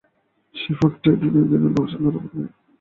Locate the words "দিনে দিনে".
1.21-1.69